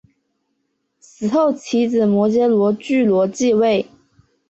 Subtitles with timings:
[0.99, 3.85] 死后其子摩醯逻矩罗即位。